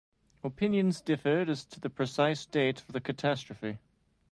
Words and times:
Opinions 0.43 0.99
differed 0.99 1.47
as 1.47 1.63
to 1.65 1.79
the 1.79 1.87
precise 1.87 2.43
date 2.47 2.79
of 2.81 2.87
the 2.87 2.99
catastrophe. 3.01 3.77